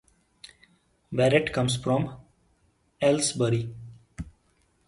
Barrett 1.11 1.53
comes 1.53 1.75
from 1.77 2.17
Aylesbury. 3.03 3.71